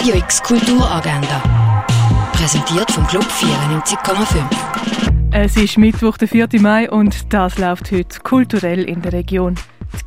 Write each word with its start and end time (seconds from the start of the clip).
Radio 0.00 0.14
X 0.14 0.42
Kulturagenda. 0.42 1.84
Präsentiert 2.32 2.90
vom 2.90 3.06
Club 3.06 3.22
94,5. 3.22 4.42
Es 5.30 5.58
ist 5.58 5.76
Mittwoch, 5.76 6.16
der 6.16 6.26
4. 6.26 6.48
Mai 6.58 6.90
und 6.90 7.34
das 7.34 7.58
läuft 7.58 7.92
heute 7.92 8.18
kulturell 8.20 8.84
in 8.84 9.02
der 9.02 9.12
Region. 9.12 9.56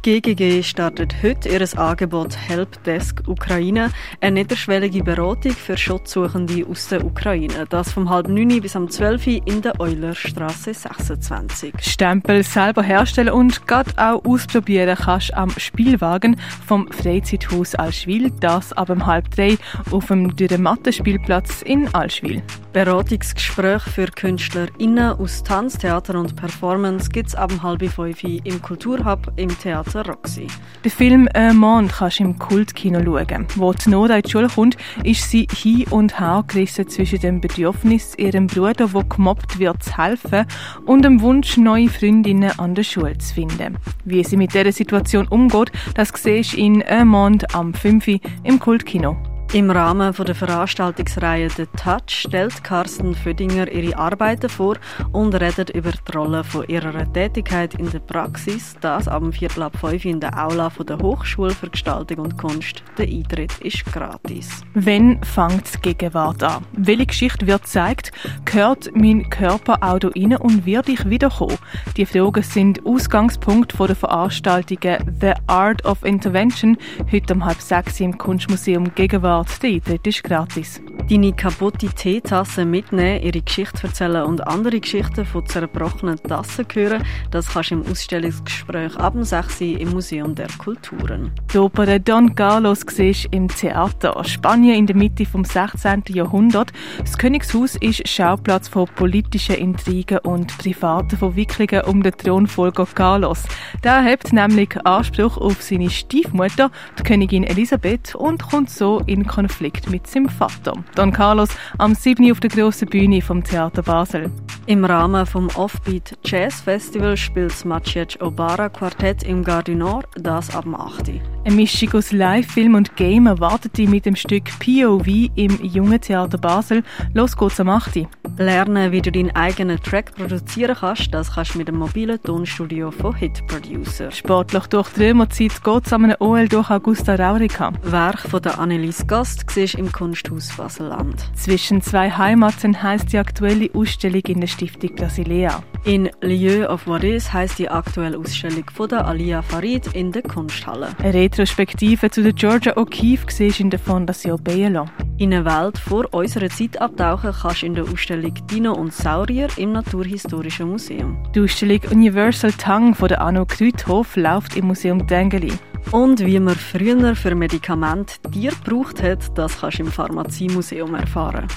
Die 0.05 0.21
GGG 0.21 0.63
startet 0.63 1.15
heute 1.23 1.49
ihr 1.49 1.79
Angebot 1.79 2.37
Helpdesk 2.37 3.23
Ukraine, 3.27 3.89
eine 4.21 4.41
niederschwellige 4.41 5.03
Beratung 5.03 5.51
für 5.51 5.77
Schutzsuchende 5.77 6.65
aus 6.69 6.87
der 6.87 7.05
Ukraine. 7.05 7.65
Das 7.69 7.91
vom 7.91 8.09
halb 8.09 8.27
neun 8.29 8.61
bis 8.61 8.75
am 8.75 8.89
12 8.89 9.27
in 9.27 9.61
der 9.61 9.79
Eulerstraße 9.79 10.73
26. 10.73 11.73
Stempel 11.79 12.43
selber 12.43 12.83
herstellen 12.83 13.33
und 13.33 13.67
gerade 13.67 13.91
auch 13.97 14.23
ausprobieren 14.25 14.97
kannst 14.97 15.29
du 15.29 15.37
am 15.37 15.49
Spielwagen 15.51 16.39
vom 16.65 16.89
Freizeithaus 16.91 17.75
Alschwil, 17.75 18.31
das 18.39 18.71
ab 18.73 18.89
um 18.89 19.05
halb 19.05 19.31
drei 19.31 19.57
auf 19.91 20.07
dem 20.07 20.33
Dürrematten-Spielplatz 20.35 21.61
in 21.61 21.93
Alschwil. 21.93 22.41
Beratungsgespräche 22.71 23.89
für 23.89 24.07
KünstlerInnen 24.07 25.13
aus 25.13 25.43
Tanz, 25.43 25.77
Theater 25.77 26.17
und 26.17 26.35
Performance 26.35 27.09
gibt 27.09 27.29
es 27.29 27.35
ab 27.35 27.51
um 27.51 27.61
halb 27.61 27.83
fünf 27.83 28.23
im 28.23 28.61
Kulturhub 28.61 29.31
im 29.35 29.49
Theater 29.59 29.72
Roxy. 29.81 30.47
Den 30.83 30.91
Film 30.91 31.29
«Un 31.35 31.57
Monde» 31.57 31.91
kannst 31.91 32.19
du 32.19 32.23
im 32.23 32.37
Kultkino 32.37 33.03
schauen. 33.03 33.47
Wo 33.55 33.73
die 33.73 33.89
Nora 33.89 34.17
in 34.17 34.21
die 34.21 34.29
Schule 34.29 34.47
kommt, 34.47 34.77
ist 35.03 35.29
sie 35.29 35.47
hin 35.53 35.85
und 35.89 36.19
her 36.19 36.43
gerissen 36.47 36.87
zwischen 36.87 37.19
dem 37.19 37.41
Bedürfnis, 37.41 38.15
ihrem 38.17 38.47
Bruder, 38.47 38.87
der 38.87 39.03
gemobbt 39.03 39.59
wird, 39.59 39.83
zu 39.83 39.97
helfen 39.97 40.45
und 40.85 41.03
dem 41.03 41.21
Wunsch, 41.21 41.57
neue 41.57 41.89
Freundinnen 41.89 42.57
an 42.59 42.75
der 42.75 42.83
Schule 42.83 43.17
zu 43.17 43.33
finden. 43.33 43.77
Wie 44.05 44.23
sie 44.23 44.37
mit 44.37 44.53
dieser 44.53 44.71
Situation 44.71 45.27
umgeht, 45.27 45.71
das 45.95 46.11
siehst 46.15 46.53
du 46.53 46.57
in 46.57 46.83
«Un 46.83 47.07
Monde» 47.07 47.47
am 47.53 47.73
5. 47.73 48.19
im 48.43 48.59
Kultkino. 48.59 49.32
Im 49.53 49.69
Rahmen 49.69 50.11
der 50.15 50.33
Veranstaltungsreihe 50.33 51.47
«The 51.47 51.67
Touch» 51.77 52.21
stellt 52.27 52.63
Carsten 52.63 53.13
Födinger 53.13 53.71
ihre 53.71 53.95
Arbeiten 53.95 54.49
vor 54.49 54.77
und 55.11 55.35
redet 55.35 55.69
über 55.69 55.91
die 55.91 56.11
Rolle 56.11 56.43
von 56.43 56.67
ihrer 56.67 57.13
Tätigkeit 57.13 57.75
in 57.75 57.87
der 57.91 57.99
Praxis. 57.99 58.75
Das 58.81 59.07
am 59.07 59.31
Viertel 59.31 59.61
ab 59.61 59.77
5 59.77 60.05
in 60.05 60.19
der 60.19 60.43
Aula 60.43 60.71
der 60.89 60.97
Hochschule 60.97 61.51
für 61.51 61.69
Gestaltung 61.69 62.17
und 62.25 62.35
Kunst. 62.35 62.81
Der 62.97 63.05
Eintritt 63.05 63.59
ist 63.59 63.85
gratis. 63.85 64.63
Wenn 64.73 65.23
fängt 65.23 65.71
die 65.75 65.81
Gegenwart 65.81 66.41
an? 66.41 66.65
Welche 66.71 67.05
Geschichte 67.05 67.45
wird 67.45 67.61
gezeigt? 67.61 68.11
Gehört 68.45 68.89
mein 68.95 69.29
Körper 69.29 69.77
auch 69.81 69.99
da 69.99 70.07
rein 70.07 70.35
und 70.35 70.65
wird 70.65 70.89
ich 70.89 71.07
wiederkommen? 71.07 71.59
Die 71.95 72.07
Fragen 72.07 72.41
sind 72.41 72.83
Ausgangspunkt 72.87 73.75
der 73.77 73.95
Veranstaltungen 73.95 74.97
«The 75.21 75.33
Art 75.45 75.85
of 75.85 76.03
Intervention» 76.03 76.75
heute 77.11 77.35
um 77.35 77.45
halb 77.45 77.61
sechs 77.61 77.99
im 77.99 78.17
Kunstmuseum 78.17 78.95
Gegenwart 78.95 79.42
Ort. 79.43 79.63
Der 79.63 79.71
Eintritt 79.71 80.07
ist 80.07 80.23
gratis. 80.23 80.81
Deine 81.09 81.33
kaputte 81.33 81.87
Teetasse 81.87 82.63
mitnehmen, 82.63 83.21
ihre 83.21 83.41
Geschichte 83.41 83.87
erzählen 83.87 84.23
und 84.23 84.47
andere 84.47 84.79
Geschichten 84.79 85.25
von 85.25 85.45
zerbrochenen 85.45 86.17
Tassen 86.17 86.65
hören, 86.73 87.03
das 87.29 87.49
kannst 87.49 87.71
du 87.71 87.75
im 87.75 87.85
Ausstellungsgespräch 87.85 88.95
ab 88.95 89.13
dem 89.13 89.23
6. 89.23 89.61
im 89.61 89.89
Museum 89.89 90.33
der 90.33 90.47
Kulturen. 90.57 91.31
Die 91.53 91.57
Oper 91.57 91.99
Don 91.99 92.33
Carlos 92.35 92.85
siehst 92.87 93.27
im 93.31 93.49
Theater. 93.49 94.23
Spanien 94.23 94.75
in 94.75 94.87
der 94.87 94.95
Mitte 94.95 95.25
vom 95.25 95.43
16. 95.43 96.03
Jahrhundert. 96.09 96.71
Das 96.99 97.17
Königshaus 97.17 97.75
ist 97.75 98.07
Schauplatz 98.07 98.69
von 98.69 98.87
politischen 98.87 99.55
Intrigen 99.55 100.19
und 100.19 100.57
privaten 100.57 101.17
Verwicklungen 101.17 101.85
um 101.85 102.01
den 102.01 102.13
Thronfolger 102.13 102.85
Carlos. 102.85 103.43
Der 103.83 104.03
hat 104.03 104.31
nämlich 104.31 104.77
Anspruch 104.85 105.37
auf 105.37 105.61
seine 105.61 105.89
Stiefmutter, 105.89 106.71
die 106.97 107.03
Königin 107.03 107.43
Elisabeth, 107.43 108.15
und 108.15 108.41
kommt 108.41 108.69
so 108.69 109.01
in 109.05 109.27
Konflikt 109.33 109.89
mit 109.89 110.05
seinem 110.05 110.29
Vater. 110.29 110.73
Don 110.93 111.11
Carlos 111.11 111.49
am 111.79 111.95
7. 111.95 112.31
auf 112.31 112.39
der 112.39 112.51
grossen 112.51 112.87
Bühne 112.87 113.19
vom 113.19 113.43
Theater 113.43 113.81
Basel. 113.81 114.29
Im 114.67 114.85
Rahmen 114.85 115.25
vom 115.25 115.47
Offbeat 115.55 116.17
Jazz 116.23 116.61
Festival 116.61 117.17
spielt 117.17 117.51
das 117.51 117.65
Maciej 117.65 118.21
Obara 118.21 118.69
Quartett 118.69 119.23
im 119.23 119.43
Gardinor, 119.43 120.03
das 120.13 120.55
ab 120.55 120.65
dem 120.65 120.75
8. 120.75 121.09
Eine 121.45 121.55
Mischung 121.55 121.93
aus 121.93 122.11
Live-Film 122.11 122.75
und 122.75 122.95
Game 122.95 123.25
erwartet 123.25 123.75
dich 123.77 123.89
mit 123.89 124.05
dem 124.05 124.15
Stück 124.15 124.45
POV 124.59 125.07
im 125.35 125.59
Jungen 125.63 125.99
Theater 125.99 126.37
Basel. 126.37 126.83
Los 127.13 127.35
geht's 127.35 127.59
am 127.59 127.69
8. 127.69 128.07
Lernen, 128.37 128.91
wie 128.91 129.01
du 129.01 129.11
deinen 129.11 129.35
eigenen 129.35 129.79
Track 129.79 130.15
produzieren 130.15 130.75
kannst, 130.79 131.13
das 131.13 131.35
kannst 131.35 131.53
du 131.53 131.59
mit 131.59 131.67
dem 131.67 131.77
mobilen 131.77 132.21
Tonstudio 132.21 132.89
von 132.89 133.15
Hit 133.15 133.45
Producer. 133.45 134.09
Sportlich 134.09 134.65
durch 134.67 134.89
die 134.89 135.03
Römerzeit 135.03 135.63
geht's 135.63 135.93
an 135.93 136.05
einem 136.05 136.15
OL 136.19 136.47
durch 136.47 136.71
Augusta 136.71 137.13
Raurica. 137.13 137.71
Werk 137.83 138.19
von 138.19 138.41
der 138.41 138.57
Annelies 138.57 139.05
Gast 139.05 139.49
siehst 139.51 139.75
im 139.75 139.91
Kunsthaus 139.91 140.51
Baselland. 140.57 141.29
Zwischen 141.35 141.81
zwei 141.81 142.09
Heimaten 142.09 142.81
heisst 142.81 143.13
die 143.13 143.19
aktuelle 143.19 143.69
Ausstellung 143.75 144.23
in 144.27 144.41
der 144.41 144.47
Stiftung 144.47 144.95
Brasilea. 144.95 145.63
In 145.85 146.09
Lieu 146.21 146.67
of 146.67 146.87
What 146.87 147.03
Is 147.03 147.31
heisst 147.31 147.59
die 147.59 147.69
aktuelle 147.69 148.17
Ausstellung 148.17 148.65
von 148.73 148.89
der 148.89 149.05
Alia 149.05 149.43
Farid 149.43 149.93
in 149.93 150.11
der 150.11 150.23
Kunsthalle. 150.23 150.89
Eine 150.97 151.13
Retrospektive 151.13 152.09
zu 152.09 152.23
der 152.23 152.33
Georgia 152.33 152.73
O'Keeffe 152.77 153.31
siehst 153.31 153.59
in 153.59 153.69
der 153.69 153.79
Fondation 153.79 154.41
Bielo. 154.41 154.87
In 155.23 155.33
eine 155.33 155.45
Welt 155.45 155.77
vor 155.77 156.13
unserer 156.13 156.49
Zeit 156.49 156.81
abtauchen 156.81 157.31
kannst 157.31 157.61
du 157.61 157.67
in 157.67 157.75
der 157.75 157.85
Ausstellung 157.85 158.33
Dino 158.51 158.73
und 158.73 158.91
Saurier 158.91 159.47
im 159.55 159.71
Naturhistorischen 159.71 160.67
Museum. 160.67 161.17
Die 161.33 161.39
Ausstellung 161.39 161.79
Universal 161.89 162.51
Tongue 162.51 162.93
von 162.93 163.07
der 163.07 163.21
Anno 163.21 163.45
Krüthof 163.45 164.17
läuft 164.17 164.57
im 164.57 164.67
Museum 164.67 165.07
Dengeli. 165.07 165.53
Und 165.91 166.19
wie 166.19 166.41
man 166.41 166.55
früher 166.55 167.15
für 167.15 167.35
Medikamente 167.35 168.15
Tier 168.33 168.51
gebraucht 168.51 169.01
hat, 169.01 169.37
das 169.37 169.61
kannst 169.61 169.79
du 169.79 169.83
im 169.83 169.91
Pharmaziemuseum 169.93 170.93
erfahren. 170.93 171.47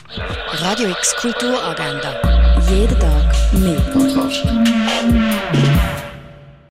Radio 0.52 0.90
X 0.90 1.16
Kulturagenda. 1.16 2.20
Jeden 2.70 3.00
Tag 3.00 3.34
mehr. 3.52 3.82